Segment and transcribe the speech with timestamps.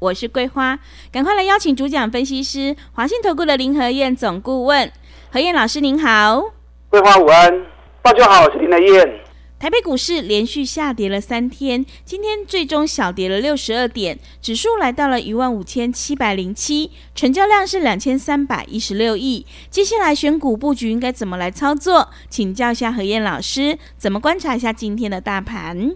[0.00, 0.78] 我是桂花，
[1.12, 4.90] 赶快来邀请主讲分析师华信投顾的林和燕总顾问，
[5.30, 6.42] 何燕老师您好，
[6.88, 7.66] 桂花午安，
[8.00, 9.20] 大家好，我是林和燕。
[9.58, 19.44] 台北股市连续下跌了三天，今天最终小跌了六十二点，指数来到了一万五千七百零七，成交量是两千三百一十六亿。
[19.68, 22.08] 接下来选股布局应该怎么来操作？
[22.30, 25.94] 请教一下何燕老师，怎么观察一下今天的大盘？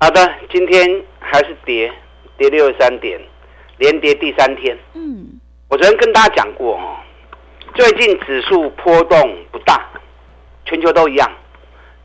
[0.00, 1.92] 好的，今天还是跌，
[2.38, 3.20] 跌六十三点，
[3.82, 4.78] 连跌第三天。
[4.94, 5.26] 嗯，
[5.68, 6.94] 我昨天跟大家讲过哦，
[7.74, 9.84] 最近指数波动不大，
[10.64, 11.28] 全球都一样。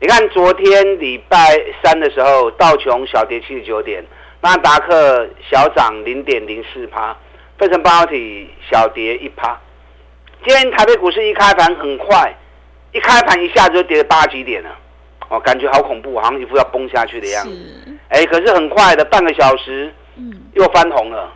[0.00, 1.36] 你看，昨天礼拜
[1.80, 4.04] 三的时候，道琼小跌七十九点，
[4.40, 7.16] 纳达克小涨零点零四趴，
[7.56, 9.56] 费城半导体小跌一趴。
[10.44, 12.34] 今天台北股市一开盘很快，
[12.90, 14.70] 一开盘一下子就跌了八几点了，
[15.28, 17.96] 哦，感觉好恐怖，好像一副要崩下去的样子。
[18.08, 21.32] 哎，可是很快的，半个小时，嗯，又翻红了，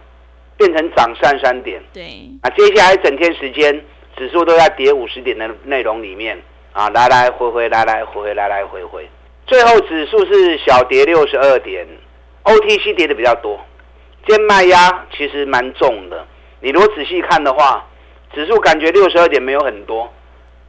[0.65, 1.83] 变成涨三三点。
[1.93, 2.03] 对，
[2.43, 3.85] 啊，接下来整天时间，
[4.17, 6.41] 指数都在跌五十点的内容里面。
[6.73, 9.07] 啊，来来回回，来来回回，来来回回，
[9.47, 11.87] 最后指数是小跌六十二点
[12.45, 13.61] ，OTC 跌的比较多，
[14.27, 16.27] 今天卖压其实蛮重的。
[16.61, 17.87] 你如果仔细看的话，
[18.33, 20.11] 指数感觉六十二点没有很多，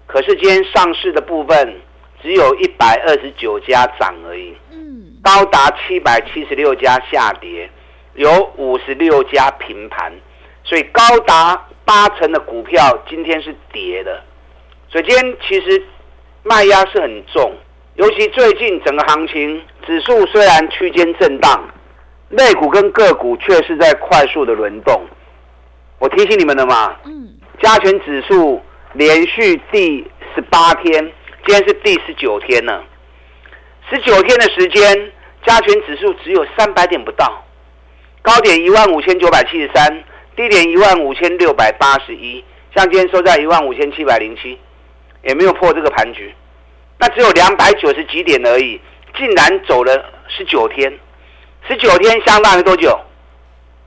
[0.05, 1.79] 可是今天上市的部分
[2.21, 7.69] 只有一百二十九家涨而已，嗯，高达七百七十六家下跌，
[8.15, 10.13] 有五十六家平盘，
[10.63, 14.23] 所以高达八成的股票今天是跌的。
[14.89, 15.83] 所以今天其实
[16.43, 17.55] 卖压是很重，
[17.95, 21.67] 尤其最近整个行情指数虽然区间震荡，
[22.29, 25.01] 类股跟个股却是在快速的轮动。
[25.99, 27.29] 我提醒你们了嘛，嗯，
[27.61, 28.61] 加权指数
[28.93, 31.03] 连续第十八天，
[31.45, 32.83] 今天是第十九天了，
[33.89, 35.11] 十九天的时间，
[35.45, 37.42] 加权指数只有三百点不到，
[38.23, 40.03] 高点一万五千九百七十三，
[40.35, 42.43] 低点一万五千六百八十一，
[42.75, 44.57] 像今天收在一万五千七百零七。
[45.23, 46.35] 也没有破这个盘局，
[46.99, 48.77] 那只有两百九十几点而已，
[49.15, 50.91] 竟然走了十九天，
[51.65, 52.99] 十九天相当于多久？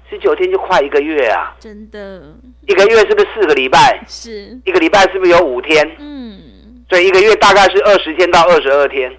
[0.08, 1.54] 十九天就快一个月啊！
[1.60, 2.22] 真的，
[2.66, 4.02] 一个月是不是四个礼拜？
[4.08, 5.86] 是，一个礼拜是不是有五天？
[5.98, 6.40] 嗯，
[6.88, 9.14] 所以一个月大概是二十天到二十二天。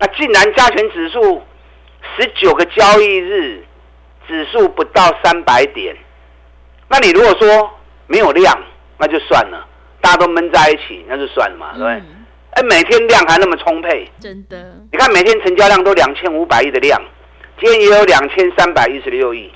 [0.00, 1.40] 那竟然加权指数
[2.16, 3.64] 十九个交易日，
[4.26, 5.96] 指数不到三百点，
[6.88, 7.70] 那你如果说
[8.06, 8.56] 没有量，
[8.98, 9.68] 那就算了。
[10.00, 12.02] 大家都闷在一起，那就算了嘛，对不对？
[12.50, 14.76] 哎，每天量还那么充沛，真的。
[14.92, 17.00] 你看每天成交量都两千五百亿的量，
[17.58, 19.50] 今天也有两千三百一十六亿。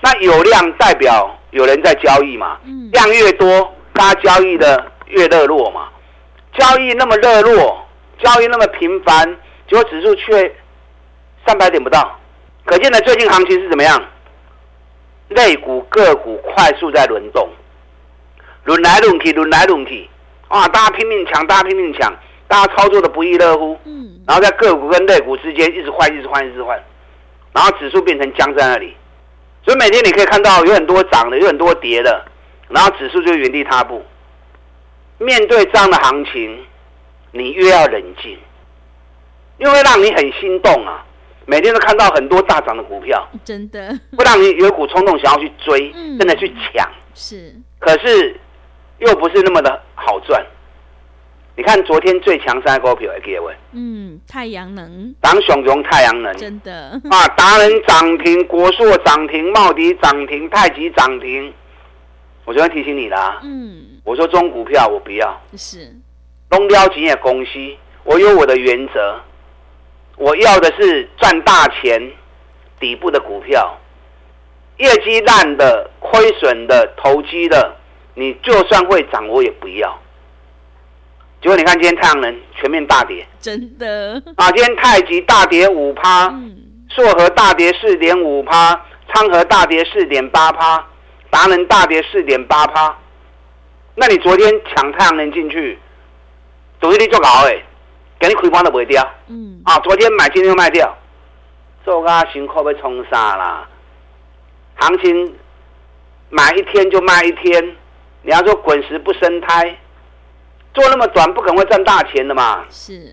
[0.00, 2.58] 那有量代表有人在交易嘛？
[2.92, 5.88] 量越多，大家交易的越热络嘛。
[6.58, 7.86] 交易那么热络，
[8.18, 9.36] 交易那么频繁，
[9.68, 10.52] 结果指数却
[11.46, 12.18] 三百点不到，
[12.64, 14.02] 可见呢最近行情是怎么样？
[15.28, 17.48] 类股个股快速在轮动。
[18.64, 20.08] 轮来轮去，轮来轮去，
[20.48, 20.68] 啊！
[20.68, 22.12] 大家拼命抢，大家拼命抢，
[22.46, 23.78] 大家操作的不亦乐乎。
[23.84, 24.20] 嗯。
[24.26, 26.78] 然后在个股跟类股之间一直换，一直换，一直换，
[27.52, 28.94] 然后指数变成僵在那里。
[29.64, 32.24] 所以每天你可以看到有很多涨的，有很多跌的，
[32.68, 34.04] 然后指数就原地踏步。
[35.18, 36.66] 面对这样的行情，
[37.32, 38.38] 你越要冷静，
[39.58, 41.04] 因为让你很心动啊！
[41.46, 43.88] 每天都看到很多大涨的股票，真的。
[44.16, 46.88] 会让你有一股冲动想要去追，真的去抢。
[47.14, 47.54] 是。
[47.78, 48.38] 可是。
[49.00, 50.44] 又不是那么的好赚，
[51.56, 57.00] 你看昨天最强三个股票，各位，嗯，太阳能，当熊熊太阳能，真的。
[57.08, 61.50] 啊，达人涨停，国硕涨停，茂迪涨停，太极涨停，
[62.44, 65.96] 我昨天提醒你啦，嗯，我说中股票我不要，是，
[66.50, 67.52] 东标企业公司，
[68.04, 69.18] 我有我的原则，
[70.16, 72.00] 我要的是赚大钱，
[72.78, 73.78] 底部的股票，
[74.78, 77.76] 业绩烂的、亏损的、投机的。
[78.14, 79.98] 你就算会涨，我也不要。
[81.40, 84.50] 结果你看，今天太阳能全面大跌，真的啊！
[84.50, 86.28] 今天太极大跌五趴，
[86.90, 88.78] 硕和大跌四点五趴，
[89.08, 90.84] 昌河大跌四点八趴，
[91.30, 92.94] 达能大跌四点八趴。
[93.94, 95.78] 那你昨天抢太阳能进去，
[96.78, 97.62] 赌一力做好哎，
[98.20, 99.04] 给你亏光都不会掉。
[99.26, 100.96] 嗯啊，昨天买，今天又卖掉，
[101.84, 103.66] 做个辛苦被冲杀啦，
[104.76, 105.34] 行情。
[106.32, 107.76] 买一天就卖一天，
[108.22, 109.76] 你要说滚石不生胎，
[110.72, 112.64] 做那么短不可能会赚大钱的嘛。
[112.70, 113.12] 是。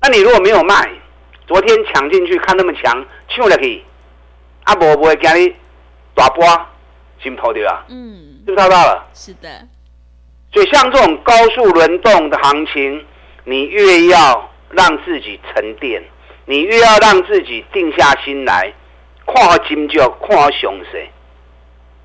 [0.00, 0.90] 那你如果没有卖，
[1.46, 3.84] 昨天抢进去看那么强，抢了去，
[4.64, 5.54] 阿伯不会给你
[6.12, 6.44] 大波，
[7.20, 7.84] 是不是套对啊？
[7.88, 9.06] 嗯，是不是套到了？
[9.14, 9.48] 是的。
[10.52, 13.06] 所以像这种高速轮动的行情，
[13.48, 16.02] 你越要让自己沉淀，
[16.46, 18.72] 你越要让自己定下心来，
[19.24, 21.08] 看好金就看好熊谁。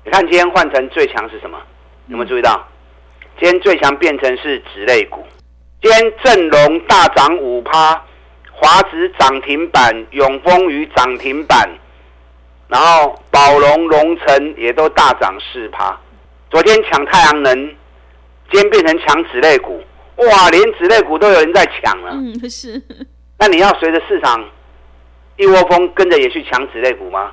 [0.04, 1.58] 你看今天换成最强是什么？
[2.06, 2.64] 有没有注意到？
[3.40, 5.26] 今天最强变成是纸类股。
[5.82, 8.00] 今天正隆大涨五趴，
[8.52, 11.68] 华指涨停板，永丰余涨停板，
[12.68, 15.98] 然后宝龙、龙成也都大涨四趴。
[16.50, 17.52] 昨天抢太阳能，
[18.48, 19.82] 今天变成抢纸类股，
[20.16, 22.12] 哇，连纸类股都有人在抢了。
[22.12, 22.80] 嗯，是。
[23.38, 24.44] 那你要随着市场
[25.36, 27.32] 一窝蜂跟着也去抢纸类股吗？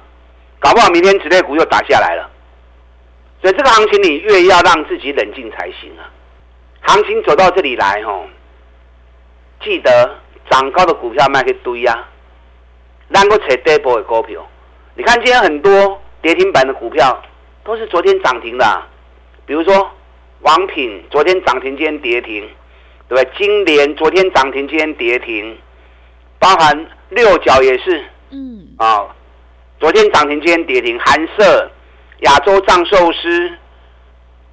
[0.59, 2.29] 搞不好明天纸类股又打下来了。
[3.41, 6.09] 所以这个行情你越要让自己冷静才行啊。
[6.81, 8.27] 行情走到这里来，吼，
[9.63, 10.17] 记得
[10.49, 12.05] 涨高的股票卖去堆呀。
[13.07, 14.45] 然后扯跌波的股票，
[14.95, 17.19] 你看今天很多跌停板的股票
[17.63, 18.87] 都是昨天涨停的，啊，
[19.45, 19.89] 比如说
[20.41, 22.47] 王品昨天涨停，今天跌停，
[23.09, 23.29] 对不对？
[23.37, 25.57] 金联昨天涨停，今天跌停，
[26.39, 29.05] 包含六角也是，嗯，啊，
[29.79, 31.69] 昨天涨停，今天跌停，寒舍。
[32.23, 33.49] 亚洲藏寿司，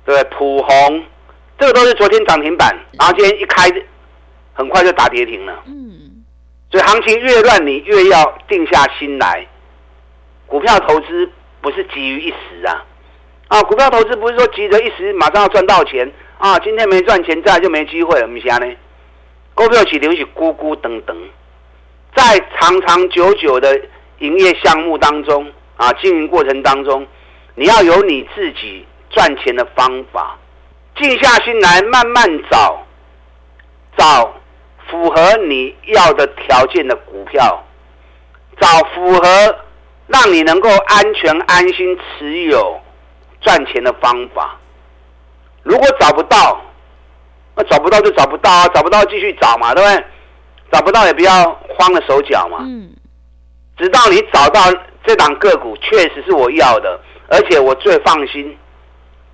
[0.05, 1.05] 对，普红，
[1.59, 3.69] 这个都是昨天涨停板，然后今天一开，
[4.53, 5.65] 很快就打跌停了。
[5.67, 6.25] 嗯，
[6.71, 9.45] 所以行情越乱，你越要定下心来。
[10.47, 11.29] 股票投资
[11.61, 12.87] 不是急于一时啊，
[13.49, 16.09] 啊，股票投资不是说急着一时马上要赚到钱
[16.39, 18.27] 啊，今天没赚钱，再就没机会了。
[18.27, 18.77] 我们想呢，
[19.55, 21.15] 股票起留起咕咕噔噔，
[22.15, 23.81] 在长长久久的
[24.19, 27.07] 营业项目当中啊，经营过程当中。
[27.59, 30.37] 你要有你自己赚钱的方法，
[30.95, 32.85] 静下心来慢慢找，
[33.97, 34.35] 找
[34.91, 37.65] 符合你要的条件的股票，
[38.61, 39.57] 找符合
[40.07, 42.79] 让你能够安全安心持有
[43.41, 44.61] 赚钱的方法。
[45.67, 46.61] 如果找不到，
[47.57, 50.05] 那找不到就找不到啊，找不到继续找嘛，对不对？
[50.71, 52.59] 找不到也不要慌了手脚嘛。
[52.61, 52.95] 嗯。
[53.77, 54.61] 直到你找到
[55.05, 57.01] 这档个股确实是我要的。
[57.29, 58.57] 而且我最放心，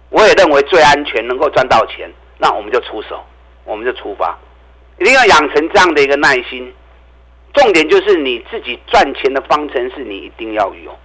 [0.09, 3.23] 我也认为最安全，能够赚到钱，那我们就出手，
[3.65, 4.35] 我们就出发，
[4.99, 6.73] 一定要养成这样的一个耐心。
[7.53, 10.99] 重点就是你自己赚钱的方程式，你一定要有。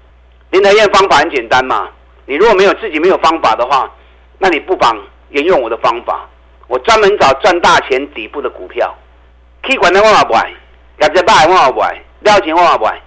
[0.51, 1.89] 林德燕方法很简单嘛，
[2.25, 3.93] 你如果没有自己没有方法的话，
[4.37, 4.97] 那你不妨
[5.29, 6.27] 沿用我的方法。
[6.67, 8.93] 我专门找赚大钱底部的股票，
[9.63, 10.51] 可以管的我也不买，
[11.01, 13.01] 业绩大我也不买，料钱我也不买，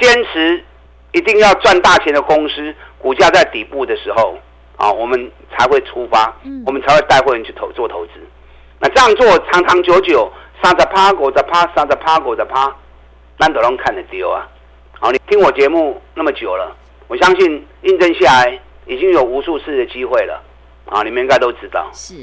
[0.00, 0.64] 坚持
[1.12, 2.74] 一定要赚大钱的公司。
[2.98, 4.38] 股价在底部的时候，
[4.76, 6.32] 啊，我们才会出发，
[6.64, 8.12] 我们才会带会员去投做投资。
[8.78, 10.32] 那这样做长长久久，
[10.62, 12.72] 三十趴、五十趴、三十趴、五十趴，
[13.38, 14.48] 难得能看得丢啊！
[15.00, 16.76] 好，你听我节目那么久了，
[17.08, 20.40] 我相信印证下来已经有无数次的机会了
[20.86, 21.02] 啊！
[21.02, 21.90] 你们应该都知道。
[21.92, 22.14] 是。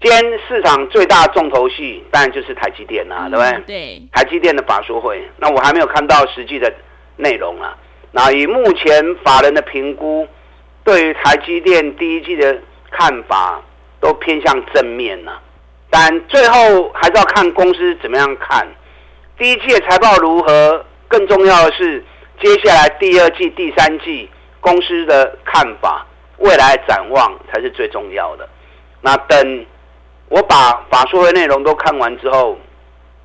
[0.00, 3.60] 今天市场最大的重头戏，当然就是台积电啦，对不对？
[3.66, 4.02] 对。
[4.12, 6.72] 台积电的法说会，那我还没有看到实际的
[7.16, 7.76] 内容啊。
[8.12, 10.26] 那以目前法人的评估，
[10.82, 12.58] 对于台积电第一季的
[12.90, 13.60] 看法
[14.00, 15.32] 都偏向正面呐，
[15.90, 18.66] 但最后还是要看公司怎么样看。
[19.36, 22.02] 第一季的财报如何，更重要的是
[22.42, 24.28] 接下来第二季、第三季
[24.60, 26.06] 公司的看法、
[26.40, 28.46] 未来展望才是最重要的。
[29.00, 29.66] 那等
[30.28, 32.58] 我把法说的内容都看完之后，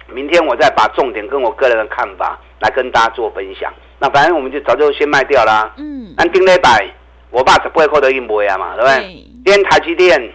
[0.08, 3.74] 明天我再把重点跟我个人的看法来跟大家做分享。
[4.00, 5.74] 那反正我们就早就先卖掉啦。
[5.78, 6.14] 嗯。
[6.18, 6.88] 按定礼拜，
[7.32, 9.00] 我爸十八块都已经卖啊嘛，对不对？
[9.02, 9.14] 对。
[9.44, 10.34] 今天台积电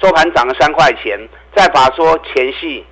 [0.00, 1.18] 收盘涨了三块钱，
[1.54, 2.84] 在法说前夕，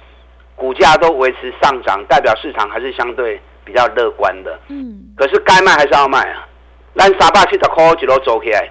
[0.55, 4.59] 股价都维持上涨，代表市场还是相对比较乐观的。
[4.69, 5.13] 嗯。
[5.17, 6.47] 可是该卖还是要卖啊。
[6.95, 8.71] 咱三百七十块一路走起来，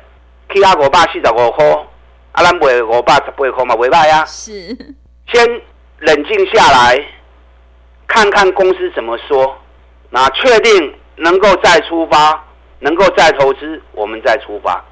[0.53, 1.65] 其他五百四十五块，
[2.33, 4.25] 啊，咱卖五百十八块嘛，未歹啊。
[4.25, 4.75] 是。
[5.31, 5.61] 先
[5.99, 7.03] 冷静下来，
[8.07, 9.57] 看看公司怎么说，
[10.09, 10.93] 那确定。
[11.17, 12.43] 能够再出发，
[12.79, 14.83] 能够再投资，我们再出发，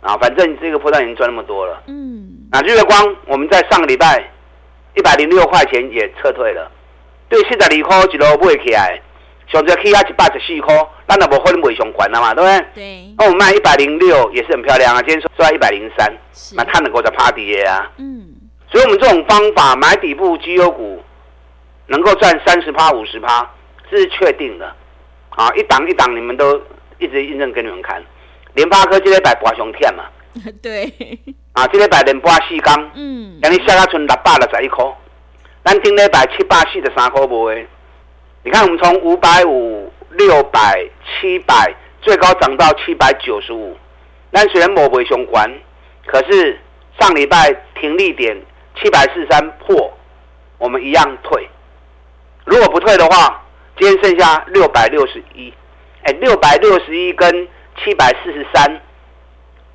[0.00, 1.82] 啊，反正这个波段已经赚那么多了。
[1.86, 4.26] 嗯，那日月光我们在上个礼拜
[4.94, 6.72] 一百零六块钱也撤退了，
[7.28, 8.98] 对，四十二块一路买起来，
[9.46, 10.74] 上最起价一百十四块，
[11.06, 12.66] 咱也无可能卖上关了嘛，对不对？
[12.74, 13.14] 对。
[13.16, 16.12] 那我们卖一百零六也是很漂亮啊，今天收在一百零三，
[16.54, 17.90] 那它能够在趴底啊。
[17.98, 18.34] 嗯。
[18.68, 21.00] 所以我们这种方法买底部绩优股，
[21.86, 23.48] 能够赚三十趴、五十趴，
[23.88, 24.74] 这是确定的。
[25.30, 26.60] 啊，一档一档，你们都
[26.98, 28.02] 一直印证给你们看。
[28.54, 30.04] 联发科今天摆八熊天嘛？
[30.60, 30.92] 对。
[31.52, 34.84] 啊，今天摆连博四天，嗯，让你下下存六百六十一块。
[35.64, 37.66] 咱顶礼拜七百四十三块卖。
[38.46, 43.76] 你看，我们从五百五、六百、七百，最高涨到七百九十五。
[44.30, 45.52] 但虽然没卖相关，
[46.06, 46.56] 可是
[47.00, 48.40] 上礼拜停利点
[48.80, 49.92] 七百四十三破，
[50.58, 51.50] 我们一样退。
[52.44, 53.42] 如果不退的话，
[53.76, 55.52] 今天剩下六百六十一。
[56.04, 57.48] 哎，六百六十一跟
[57.82, 58.80] 七百四十三，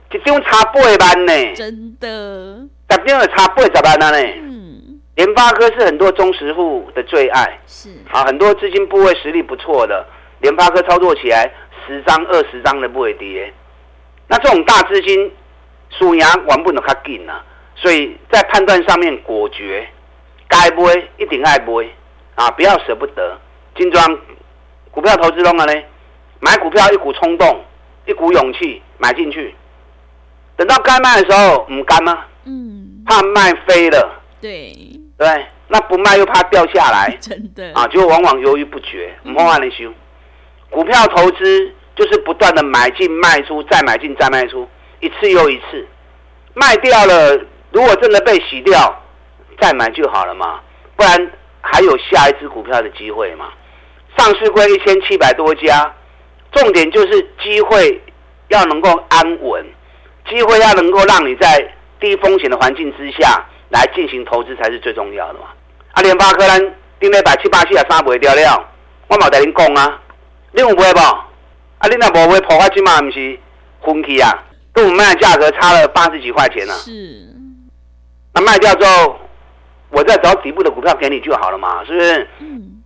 [0.10, 1.56] 这张差八万呢？
[1.56, 2.70] 真的？
[2.88, 4.18] 这种差八十万呢？
[5.22, 10.06] 嗯，联发科是很多中实户的最爱，是啊，很多资金部位实力不错的，
[10.40, 11.50] 联发科操作起来
[11.86, 13.54] 十张二十张的不会跌。
[14.28, 15.32] 那这种大资金
[15.92, 17.44] 输赢玩不能较紧啊，
[17.76, 19.88] 所以在判断上面果决，
[20.48, 21.86] 该买一定爱买
[22.36, 23.40] 啊，不要舍不得。
[23.76, 24.20] 精装
[24.90, 25.74] 股票投资中了呢？
[26.40, 27.64] 买股票一股冲动，
[28.06, 29.54] 一股勇气买进去，
[30.56, 32.26] 等到该卖的时候唔干吗？
[32.46, 34.18] 嗯，怕卖飞了。
[34.42, 34.74] 对
[35.22, 37.16] 对，那不卖又怕掉下来。
[37.22, 39.94] 真的啊，就往往犹豫不决，唔好按你修。
[40.72, 44.68] 股票投资就是不断的买进卖出，再买进再卖出，
[45.00, 45.88] 一次又一次。
[46.56, 47.40] 卖掉了，
[47.72, 49.04] 如果真的被洗掉，
[49.60, 50.60] 再买就好了嘛，
[50.96, 53.50] 不然还有下一只股票的机会嘛。
[54.18, 55.94] 上市柜一千七百多家。
[56.54, 58.02] 重点就是机会
[58.50, 59.66] 要能够安稳，
[60.30, 61.66] 机会要能够让你在
[61.98, 65.48] 低风险的环境之下来进行投资才是最重要的嘛。
[65.94, 66.60] 啊，联发科咱
[67.00, 68.70] 顶礼拜七八七啊三不会掉了，
[69.08, 70.00] 我冇在恁讲啊，
[70.52, 71.00] 你有买不？
[71.00, 73.02] 啊，你那无会破坏金嘛？
[73.02, 73.40] 不是
[73.84, 74.32] 分期啊，
[74.72, 76.78] 跟我们卖的价格差了八十几块钱呢、啊。
[76.78, 77.28] 是。
[78.34, 79.20] 那卖掉之后，
[79.90, 82.28] 我再找底部的股票给你就好了嘛，是不是？
[82.40, 82.84] 嗯。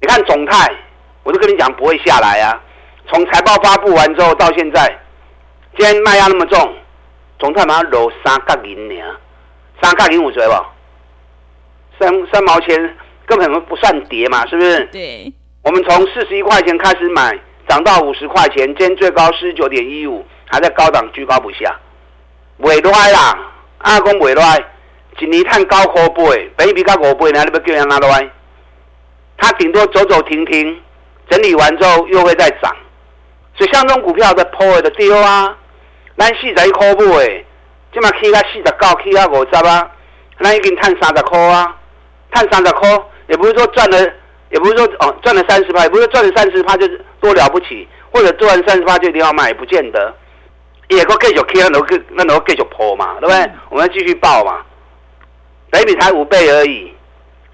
[0.00, 0.74] 你看总泰，
[1.22, 2.60] 我都跟你讲不会下来啊。
[3.08, 4.88] 从财报发布完之后到现在，
[5.76, 6.74] 今天卖压那么重，
[7.38, 8.94] 总泰马上落三角银呢，
[9.82, 10.72] 三角银五折吧，
[11.98, 12.96] 三三毛钱
[13.26, 14.84] 根本不算跌嘛，是不是？
[14.86, 15.32] 对。
[15.62, 21.78] 我们从四十一块钱开始买，涨到五十块钱，今天最高四十九点一五，还在高档居高不下，
[22.58, 24.64] 未来啦，阿公未来，
[25.18, 26.24] 一年赚九块八，
[26.56, 28.30] 等于比较五倍呢，你不叫人拿来？
[29.36, 30.80] 它顶多走走停停，
[31.28, 32.74] 整理完之后又会再涨。
[33.56, 35.56] 所以像这种股票的破的丢啊，
[36.16, 37.44] 咱四十一块买
[37.92, 39.90] 的，这嘛起到四十九，起到五十啊，
[40.40, 41.76] 咱已经赚三十块啊，
[42.32, 42.88] 赚三十块，
[43.28, 43.98] 也不是说赚了，
[44.50, 50.14] 也不是说哦赚了三十趴，也不是说赚了三十趴就是多了不起，或者赚了三十趴就一定要卖，也不见得。
[50.88, 53.36] 也个继续起，那能个那能继续破嘛，对不对？
[53.44, 54.60] 嗯、我们要继续报嘛，
[55.70, 56.92] 本比才五倍而已，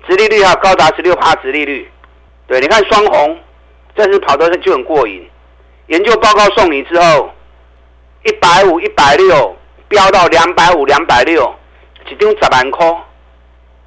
[0.08, 1.88] 殖利率要高达十六趴殖利率，
[2.48, 3.38] 对，你看双红，
[3.94, 5.24] 这次跑的就很过瘾。
[5.86, 7.30] 研究报告送你之后，
[8.24, 9.56] 一百五、一百六
[9.88, 11.54] 飙到两百五、两百六，
[12.10, 12.86] 一张十万块。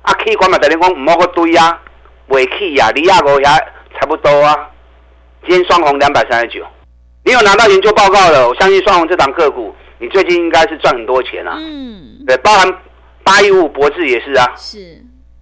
[0.01, 1.79] 啊，气管嘛，等于讲唔好个堆啊，
[2.27, 4.69] 未气呀，离亚国也差不多啊。
[5.47, 6.65] 今天双红两百三十九，
[7.23, 8.47] 你有拿到研究报告了？
[8.47, 11.55] 我相信双红这档个股，你最近应该是赚很多钱啊。
[11.57, 12.23] 嗯。
[12.25, 12.67] 对，包含
[13.23, 14.53] 八一五博智也是啊。
[14.57, 14.79] 是。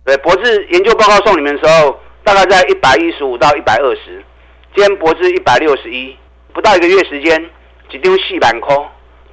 [0.03, 4.23] 对，博智研究报告送你们的时候，大概在一百一十五到一百二十，
[4.75, 6.15] 今天博智一百六十一。
[6.51, 7.49] 不到一个月时间，
[7.91, 8.75] 一张四万块，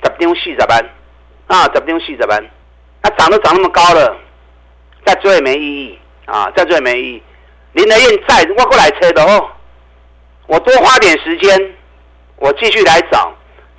[0.04, 0.84] 十张四十万，
[1.46, 2.44] 啊，十张四十万，
[3.02, 4.16] 它涨都涨那么高了，
[5.04, 7.22] 再做也没意义啊，再做也没意义。
[7.72, 9.48] 林德燕在，我过来车的哦，
[10.46, 11.74] 我多花点时间，
[12.36, 13.32] 我继续来找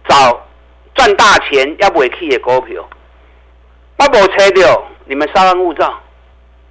[0.08, 0.48] 找
[0.96, 2.88] 赚大钱要不会去的股票，
[3.98, 5.94] 我无车掉，你们稍安勿躁。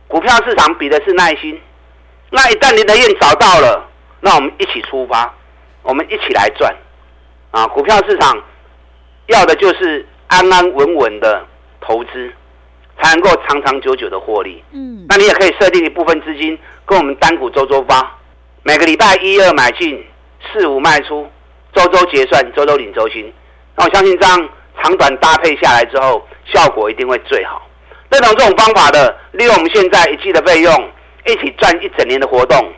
[0.08, 1.60] 股票市场比的是耐心，
[2.30, 3.88] 那一旦林德燕找到了，
[4.20, 5.32] 那我们一起出发。
[5.82, 6.74] 我们一起来赚，
[7.52, 8.36] 啊，股票市场
[9.26, 11.44] 要的就是安安稳稳的
[11.80, 12.32] 投资，
[13.00, 14.62] 才能够长长久久的获利。
[14.72, 18.18] 嗯，那你也可以设定一部分资金跟我们单股周周发，
[18.62, 20.04] 每个礼拜一二买进，
[20.52, 21.26] 四五卖出，
[21.72, 23.32] 周周结算，周周领周薪。
[23.76, 24.48] 那我相信这样
[24.82, 27.62] 长短搭配下来之后，效果一定会最好。
[28.10, 30.72] 认同这种方法的，利用我们现在一季的费用，
[31.26, 32.72] 一起赚一整年的活动。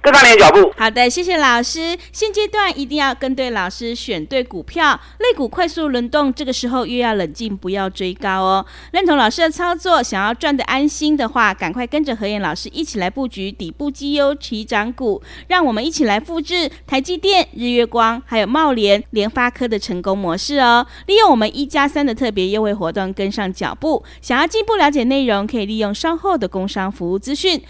[0.00, 0.72] 跟上你的脚步。
[0.76, 1.96] 好的，谢谢老师。
[2.12, 4.98] 现阶段一定要跟对老师，选对股票。
[5.18, 8.66] 类股快速轮动，这个时候又要冷静，不要追高哦。
[8.92, 15.22] 认同老师的操作，想要赚得安心的话，赶快跟着何燕老师一起来布局底部绩优起涨股。
[15.48, 20.86] 让我们一起来复制台积电、日月光还有茂联、联发科的成功模式哦。
[21.06, 24.04] 利用我们一加三的特别优惠活动，跟上脚步。
[24.20, 27.62] 想要进一步了解内容，可以利用稍后的工商服务资讯。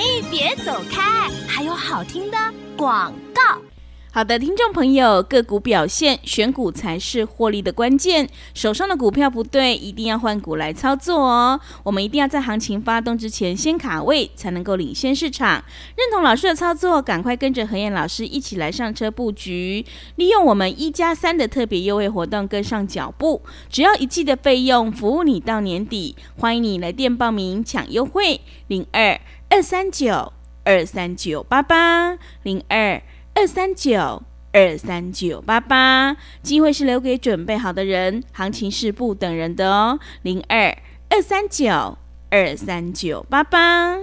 [0.00, 2.36] 嘿，别走开，还有好听的
[2.76, 3.60] 广告。
[4.12, 8.28] 好的，听众朋友，个股表现，选股才是获利的关键。
[8.54, 11.60] 手上的股票不对，一定要换股来操作哦。
[11.82, 15.64] 我们一定要在行情发动之前先卡位，才能够领先市场。
[15.96, 23.42] 认同老师的操作，赶快跟着何燕老师一起来上车布局，利用我们一加三的特别优惠活动跟上脚步。
[23.68, 26.14] 只要一季的费用，服务你到年底。
[26.38, 30.32] 欢迎你来电报名抢优惠，零二二三九
[30.64, 33.02] 二三九八八零二。
[33.34, 40.00] 二三九二三九八八，机会是留给准备好的人，行情是不等人的哦。
[40.22, 40.76] 零二
[41.08, 41.96] 二三九
[42.30, 43.96] 二三九八八。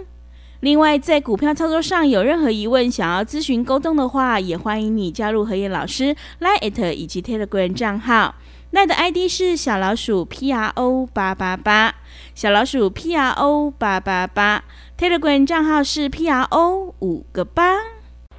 [0.62, 8.36] 另外，在股票操作上有任何疑问，想要咨询沟通的话，也欢迎你加入何燕老师 Line@ 以及 Telegram 账号。
[8.72, 11.94] Line 的 ID 是小老鼠 P R O 八八八，
[12.34, 14.64] 小老鼠 P R O 八八八。
[14.98, 17.80] Telegram 账号是 P R O 五个八。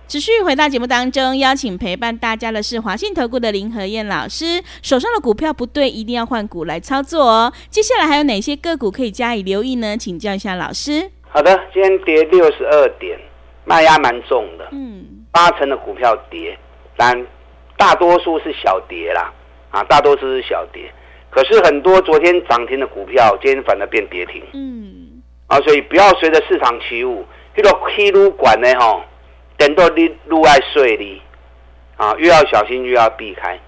[0.08, 4.62] 持续回到节目当中，邀请陪伴大家的是华信投顾的林和燕老师。
[4.80, 7.52] 手上的股票不对，一定要换股来操作哦。
[7.68, 9.98] 接下来还有哪些个股可以加以留意呢？
[9.98, 11.10] 请教一下老师。
[11.28, 13.20] 好的，今天跌六十二点，
[13.66, 14.66] 卖压蛮重的。
[14.72, 16.58] 嗯，八成的股票跌，
[16.96, 17.26] 但
[17.76, 19.30] 大多数是小跌啦。
[19.70, 20.90] 啊，大多数是小跌。
[21.28, 24.42] 可是很多昨天涨停的股票，今天反而变跌停。
[24.54, 24.85] 嗯，
[25.48, 27.24] 啊，所以不要随着市场起舞，
[27.54, 29.04] 这个披撸管呢，哈。
[29.58, 31.22] 等到你路外税哩，
[31.96, 33.58] 啊，越要小心，越要避开。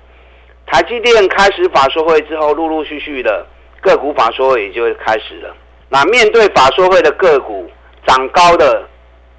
[0.66, 3.46] 台积电开始法说会之后，陆陆续续的
[3.80, 5.56] 个股法说会也就会开始了。
[5.88, 7.70] 那面对法说会的个股
[8.06, 8.86] 涨高的，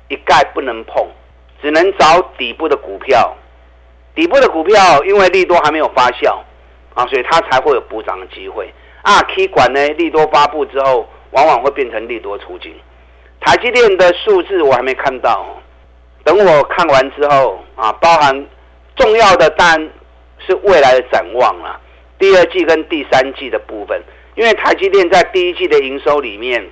[0.07, 1.07] 一概不能碰，
[1.61, 3.37] 只能找底部的股票。
[4.15, 6.39] 底部的股票因为利多还没有发酵
[6.95, 8.73] 啊，所以它才会有补涨的机会。
[9.03, 12.73] 啊，K 管呢，利多发布之后，往往会变成利多出金。
[13.39, 15.45] 台积电的数字我还没看到。
[16.23, 18.45] 等我看完之后啊，包含
[18.95, 19.89] 重要的单
[20.45, 21.79] 是未来的展望了，
[22.19, 23.99] 第二季跟第三季的部分，
[24.35, 26.69] 因为台积电在第一季的营收里面，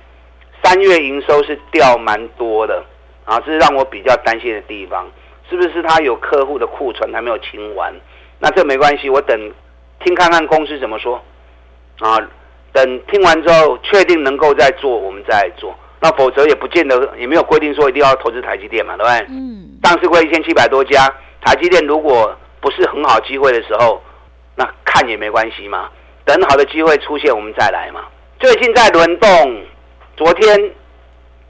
[0.62, 2.84] 三月营收是掉蛮多的
[3.24, 5.10] 啊，这是让我比较担心的地方，
[5.48, 7.92] 是不是它有客户的库存还没有清完？
[8.38, 9.52] 那这没关系，我等
[10.04, 11.20] 听看看公司怎么说
[12.00, 12.18] 啊，
[12.72, 15.74] 等听完之后确定能够再做，我们再做。
[16.00, 19.26] 那否则也不见得，也没有规定说一定要投资台积电嘛，对不对？
[19.30, 19.78] 嗯。
[19.82, 24.00] 上市过一千七百多家，台积电如果不是很好机会的时候，
[24.54, 25.88] 那看也没关系嘛。
[26.24, 28.04] 等好的机会出现，我们再来嘛。
[28.38, 29.62] 最近在轮动，
[30.16, 30.70] 昨天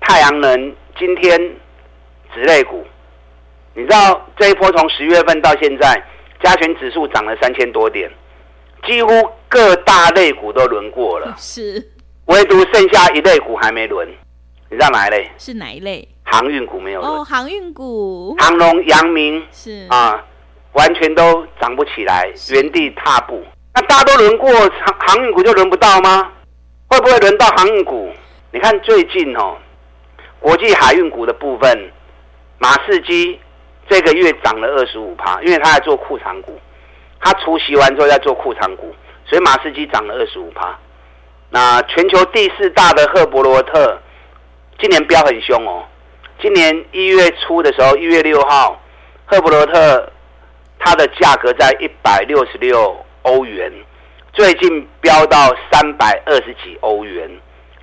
[0.01, 1.39] 太阳能，今天
[2.33, 2.87] 纸类股，
[3.75, 6.03] 你知道这一波从十月份到现在，
[6.43, 8.11] 加权指数涨了三千多点，
[8.87, 9.11] 几乎
[9.49, 11.91] 各大类股都轮过了， 是，
[12.27, 14.09] 唯独剩下一类股还没轮。
[14.71, 15.31] 你知道哪一类？
[15.39, 16.07] 是哪一类？
[16.25, 20.23] 航运股没有哦，航运股，航龙、阳明是啊，
[20.73, 23.43] 完全都涨不起来，原地踏步。
[23.75, 26.31] 那大家都轮过航航运股，就轮不到吗？
[26.89, 28.11] 会不会轮到航运股？
[28.51, 29.57] 你看最近哦，
[30.39, 31.91] 国际海运股的部分，
[32.59, 33.41] 马士基
[33.89, 36.59] 这个月涨了二十五趴，因为他在做库藏股，
[37.21, 38.95] 他除息完之后在做库藏股，
[39.29, 40.77] 所以马士基涨了二十五趴。
[41.51, 43.99] 那全球第四大的赫伯罗特。
[44.81, 45.85] 今年飙很凶哦！
[46.41, 48.81] 今年一月初的时候，一月六号，
[49.27, 50.09] 赫伯罗特
[50.79, 53.73] 它的价格在一百六十六欧元，
[54.33, 57.29] 最近飙到三百二十几欧元，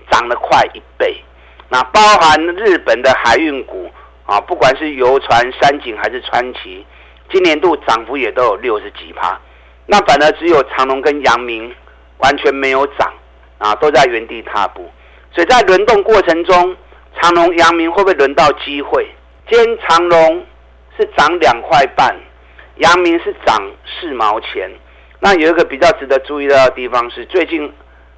[0.10, 1.21] 涨了快一倍。
[1.67, 3.91] 那包含日本的海运股
[4.25, 6.86] 啊，不管是游船、三井还是川崎，
[7.29, 9.38] 今年度涨幅也都有六十几趴。
[9.86, 11.74] 那反而只有长隆跟阳明
[12.17, 13.12] 完全没有涨
[13.58, 14.89] 啊，都在原地踏步。
[15.32, 16.76] 所以在轮动过程中。
[17.21, 19.10] 长隆、阳明会不会轮到机会？
[19.50, 20.45] 今天长隆
[20.98, 22.13] 是涨两块半，
[22.80, 24.69] 阳明是涨四毛钱。
[25.21, 27.71] 那有一个比较值得注意到的地方是，最近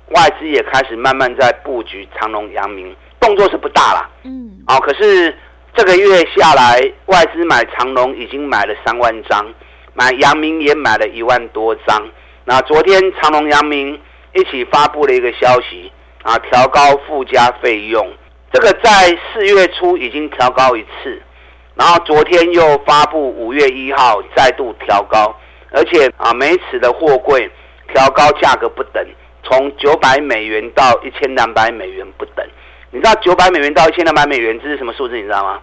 [0.10, 4.10] 外资也开始慢慢在布局长隆、阳明，动作是不大啦。
[4.24, 4.64] 嗯。
[4.66, 5.32] 哦，可是
[5.76, 9.46] 这个月下来，外资买长隆已经买了三万张，
[9.98, 12.08] 买阳明也买了一万多张。
[12.46, 14.00] 那昨天长荣、阳明
[14.36, 18.08] 一起发布了一个消息啊，调高附加费用。
[18.54, 21.20] 这个在四月初已经调高一次，
[21.74, 25.36] 然后昨天又发布五月一号再度调高，
[25.72, 27.50] 而且啊每尺的货柜
[27.92, 29.04] 调高价格不等，
[29.44, 32.48] 从九百美元到一千两百美元不等。
[32.92, 35.16] 你知道九百美元到一千两百美元这是什么数字？
[35.16, 35.60] 你知道吗？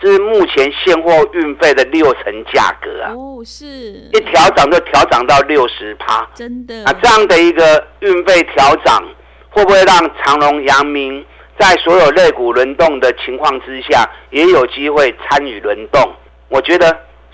[0.00, 3.12] 这是目前现货运费的六成价格啊！
[3.12, 6.94] 哦，是一调涨就调涨到六十趴，真的啊！
[7.02, 9.02] 这样的一个运费调涨，
[9.50, 11.24] 会不会让长隆、阳明？
[11.58, 16.00] 在所有类股轮动的情况之下，也有机会参与轮动。
[16.48, 16.86] 我觉得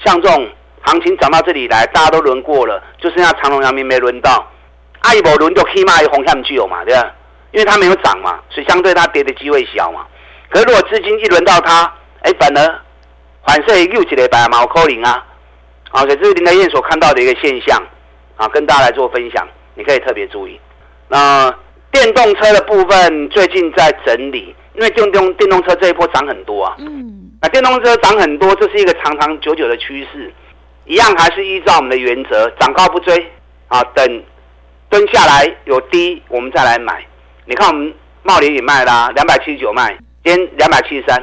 [0.03, 0.49] 像这种
[0.81, 4.51] 行情涨到这里来，大家都轮过了，就剩下长隆、阳明没轮到。
[5.01, 7.15] 阿一波轮就起码有红线具有嘛，对吧？
[7.53, 10.07] 因为它没有涨嘛，所以相对它跌的机会小嘛。
[10.49, 11.93] 可是如果资金一轮到它，
[12.25, 12.81] 哎，反而
[13.47, 15.25] 反射又起来白毛扣零啊，
[15.91, 17.81] 啊，所以这是林德燕所看到的一个现象
[18.37, 20.59] 啊，跟大家来做分享，你可以特别注意。
[21.09, 21.55] 那
[21.93, 26.75] 电动车的部分最近在整理，因为电动电动车这一波涨很多啊。
[26.79, 27.31] 嗯。
[27.43, 30.33] 那电动车涨很多，这是一个长长久久的趋势，
[30.87, 33.31] 一样还是依照我们的原则，涨高不追
[33.69, 34.25] 啊，等
[34.89, 37.05] 蹲下来有低，我们再来买。
[37.45, 41.23] 你看我们茂林也卖啦，两百七十九卖，今天两百七十三，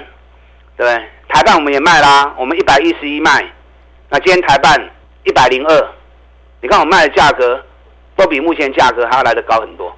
[0.81, 1.09] 对不对？
[1.29, 3.45] 台半我们也卖啦，我们一百一十一卖，
[4.09, 4.75] 那今天台半
[5.23, 5.87] 一百零二，
[6.59, 7.63] 你看我卖的价格
[8.15, 9.95] 都比目前价格还要来得高很多。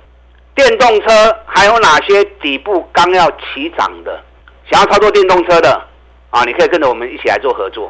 [0.54, 4.22] 电动车还有哪些底部刚要起涨的？
[4.70, 5.82] 想要操作电动车的
[6.32, 7.90] 啊，你可以跟着我们一起来做合作，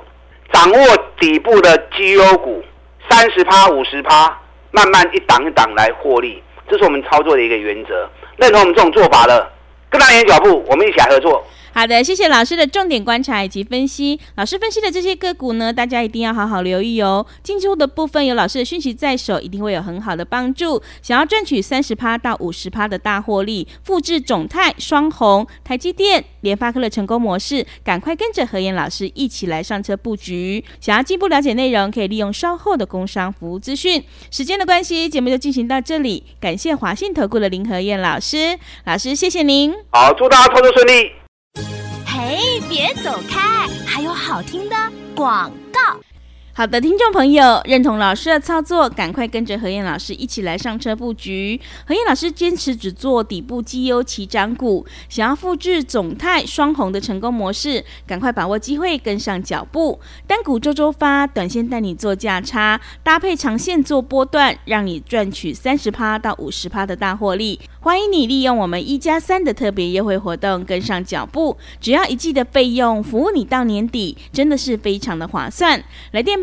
[0.51, 0.77] 掌握
[1.19, 2.63] 底部的绩优股，
[3.09, 8.07] 三十趴、五十趴，慢慢一档一档来获利，这是我们操作的一个原则。
[8.37, 9.51] 认同我们这种做法了，
[9.89, 11.43] 跟上你的脚步，我们一起来合作。
[11.73, 14.19] 好的，谢谢老师的重点观察以及分析。
[14.35, 17.25] 老师分析的这些个股呢，大家一定要好好留意哦。
[17.41, 20.81] 进出的部分有老师的讯息在手，一定会有很好的帮助。
[21.01, 30.63] 想要赚取三十趴到五十趴的大获利，复制总泰、双红、台积电、联发科的成功模式，赶快跟着何燕老师一起来上车布局。
[30.79, 34.03] 想要进一步了解内容，可以利用稍后的工商服务资讯。
[34.29, 36.23] 时间的关系，节目就进行到这里。
[36.39, 39.73] 感谢华信投顾的林和燕老师，老师谢谢您。
[39.89, 41.22] 好，祝大家操作顺利。
[42.69, 44.75] 别走开，还有好听的
[45.15, 45.99] 广告。
[46.55, 51.59] 好的，听众朋友，认同老师的操作，赶快跟着何燕老师一起来上车布局。
[51.87, 59.99] 何燕老师坚持只做底部绩优起涨股，想要复制总泰双红的成功模式，赶快把握机会，跟上脚步。
[60.27, 67.59] 单股周周发，短线带你做价差，搭配长线做波段，让你赚取三十趴到五十趴的大获利。
[67.79, 71.57] 欢迎你利用我们一加三的特别优惠活动，跟上脚步。
[71.81, 75.83] 只要一季的费用，服务你到年底，真的是非常的划算。
[76.11, 76.42] 来电。